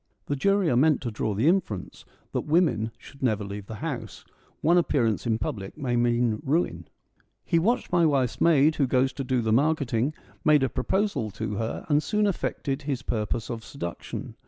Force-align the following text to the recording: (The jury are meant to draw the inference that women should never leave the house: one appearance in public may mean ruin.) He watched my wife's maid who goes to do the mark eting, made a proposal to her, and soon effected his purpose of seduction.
(The 0.25 0.35
jury 0.35 0.67
are 0.71 0.75
meant 0.75 0.99
to 1.01 1.11
draw 1.11 1.35
the 1.35 1.47
inference 1.47 2.05
that 2.31 2.47
women 2.47 2.89
should 2.97 3.21
never 3.21 3.43
leave 3.43 3.67
the 3.67 3.75
house: 3.85 4.25
one 4.61 4.79
appearance 4.79 5.27
in 5.27 5.37
public 5.37 5.77
may 5.77 5.95
mean 5.95 6.41
ruin.) 6.43 6.87
He 7.45 7.59
watched 7.59 7.91
my 7.91 8.07
wife's 8.07 8.41
maid 8.41 8.77
who 8.77 8.87
goes 8.87 9.13
to 9.13 9.23
do 9.23 9.41
the 9.43 9.53
mark 9.53 9.77
eting, 9.77 10.15
made 10.43 10.63
a 10.63 10.69
proposal 10.69 11.29
to 11.29 11.53
her, 11.57 11.85
and 11.87 12.01
soon 12.01 12.25
effected 12.25 12.81
his 12.81 13.03
purpose 13.03 13.51
of 13.51 13.63
seduction. 13.63 14.33